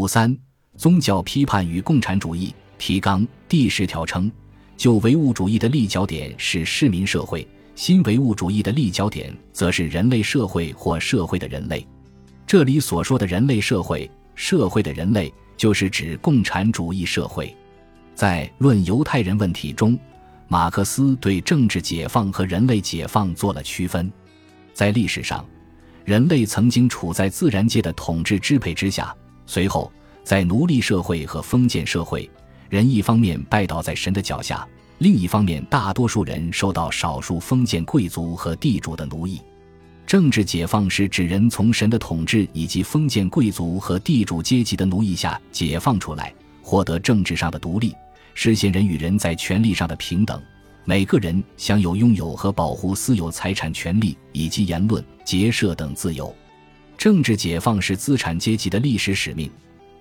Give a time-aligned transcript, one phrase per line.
[0.00, 0.34] 五三，
[0.78, 4.32] 宗教批判与共产主义提纲第十条称，
[4.74, 11.86] 旧唯物主义的立脚点是市民社会，新唯物主义的立脚点则是人类社会或社会的人类。
[12.46, 17.54] 这里所说的人类社会、社会的人类，就是指共产主义社会。
[18.14, 19.98] 在《论犹太人问题》中，
[20.48, 24.10] 马克思对政治解放和人类解放做了区分。
[24.72, 25.44] 在历史上，
[26.06, 29.14] 人类曾经处在自然界的统治支配之下，
[29.50, 29.92] 随后
[30.22, 32.30] 在奴隶社会和封建社会，
[32.68, 34.64] 人一方面拜倒在神的脚下，
[34.98, 39.42] 另一方面大多数人受到少数封建贵族和地主的奴役。
[40.06, 46.32] 政治解放是指人从神的统治以及封建贵族和地主阶级的奴役下解放出来，
[46.62, 47.92] 获得政治上的独立，
[48.34, 50.40] 实现人与人在权利上的平等。
[50.84, 56.32] 每个人享有拥有和保护私有财产权利以及言论、结社等自由。
[57.00, 59.50] 政治解放是资产阶级的历史使命，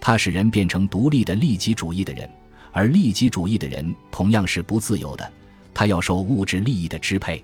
[0.02, 2.30] 它使人变成独立的利己主义的人，
[2.73, 5.32] 而利己主义的人同样是不自由的，
[5.73, 7.41] 他要受物质利益的支配。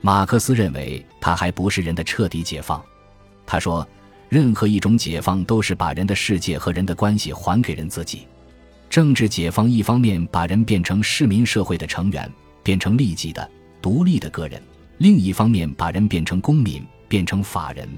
[0.00, 2.82] 马克思认为，他还不是人的彻底解放。
[3.46, 3.86] 他说，
[4.28, 8.26] 任何一种解放都是把人的世界和人的关系还给人自己。
[8.90, 12.28] 政治解放一方面把人变成市民社会的成员，
[12.64, 13.48] 变成利己的、
[13.80, 14.60] 独立的个人；
[14.96, 17.88] 另一方面把人变成公民，变成法人。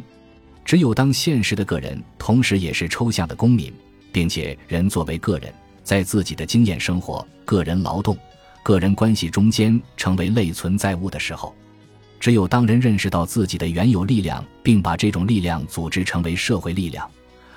[0.71, 3.75] 只有当现实的个人同时也是抽象的公民，
[4.13, 8.17] 并且人作为个人，在自己的经验生活、个人劳动、
[8.63, 11.53] 个人关系中间成为类存在物的时候。
[12.21, 17.11] 只有当人认识到自己的原有力量，并把这种力量组织成为社会力量，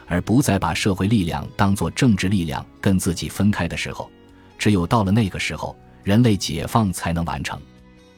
[0.07, 4.09] 而不再把社会力量当作政治力量跟自己分开的时候，
[4.57, 7.61] 只有到了那个时候，人类解放才能完成。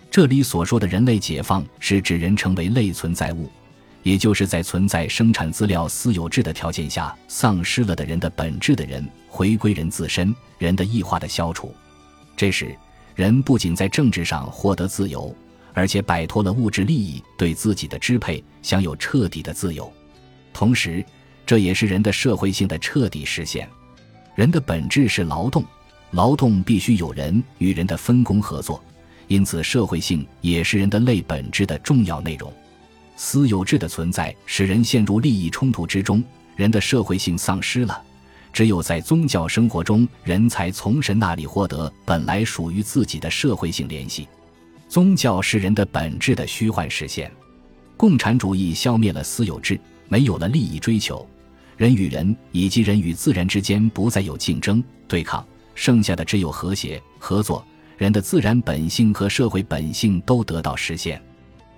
[0.09, 3.51] 这里所说的人类解放，是指人成为类存在物，
[4.05, 11.73] 也就是在存在生产资料私有制的条件下丧失了的人的本质的人，回归人自身，人的异化的消除。
[12.37, 12.77] 这时，
[13.15, 15.35] 人不仅在政治上获得自由。
[15.73, 19.91] 而且摆脱了物质利益对自己的支配，享有彻底的自由。
[20.53, 21.03] 同时，
[21.45, 23.67] 这也是人的社会性的彻底实现。
[24.35, 25.65] 人的本质是劳动，
[26.11, 28.81] 劳动必须有人与人的分工合作，
[29.27, 32.53] 因此社会性也是人的类本质的重要内容。
[33.15, 36.23] 私有制的存在使人陷入利益冲突之中，
[36.55, 38.01] 人的社会性丧失了。
[38.51, 44.27] 只有在宗教生活中，人才从神那里获得本来属于自己的社会性联系。
[44.87, 47.29] 宗教是人的本质的虚幻实现，
[47.97, 49.77] 共产主义消灭了私有制，
[50.07, 51.27] 没有了利益追求，
[51.75, 57.65] 人与人以及人与自然之间不再有竞争对抗，剩下的只有和谐合作，
[57.97, 61.21] 人的自然本性和社会本性都得到实现，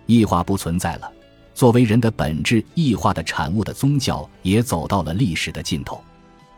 [0.05, 1.11] 异化不存在了。
[1.57, 5.99] 作为人的本质异化的产物的宗教也走到了历史的尽头。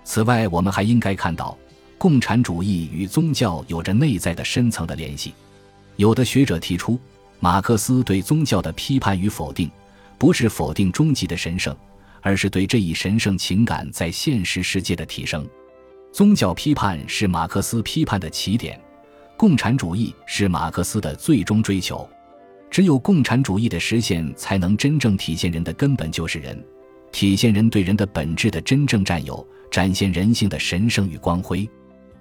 [0.04, 1.58] 此外，我们还应该看到，
[1.98, 5.34] 共产主义与宗教有着内在的深层的联系。
[5.96, 7.00] 有的学者提出，
[7.40, 9.72] 马克思对宗教的批判与否定，
[10.18, 11.74] 不是否定终极的神圣，
[12.20, 15.48] 而是对这一神圣情感在现实世界的提升。
[16.12, 18.78] 宗教批判是马克思批判的起点，
[19.38, 22.06] 共产主义是马克思的最终追求。
[22.70, 26.64] 只有共产主义的实现，才能真正体现人的根本就是人，
[27.12, 31.68] 体现人对人的本质的真正占有，展现人性的神圣与光辉。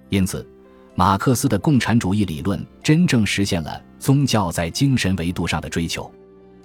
[0.09, 0.47] 因此。
[0.95, 6.11] 马克思的共产主义理论真正实现了宗教在精神维度上的追求。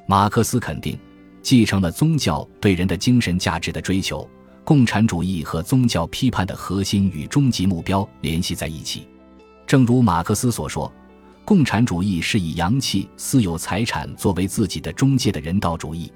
[0.08, 0.98] 马克思肯定，
[1.40, 4.28] 继承了宗教对人的精神价值的追求。
[4.64, 9.06] 共产主义和宗教批判的核心与终极目标联系在一起。
[9.68, 10.92] 正如马克思所说，
[11.44, 16.10] 共产主义是以阳气、私有财产作为自己的中介的人道主义。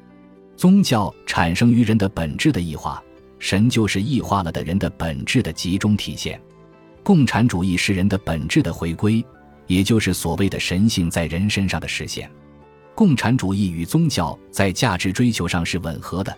[0.57, 3.03] 宗教产生于人的本质的异化，
[3.39, 6.41] 神就是异化了的人的本质的集中体现。
[7.03, 9.25] 共产主义是人的本质的回归，
[9.67, 12.29] 也就是所谓的神性在人身上的实现。
[12.95, 16.35] 共产主义与宗教在价值追求上是吻合的，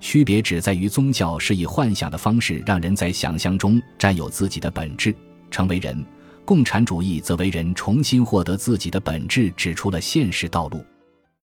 [0.00, 5.12] 区别只在于宗教是以幻想的方式让人在想象中占有自己的本质，
[5.50, 5.96] 成为人；
[6.44, 10.84] 共产主义则为人重新获得自己的本质指出了现实道路。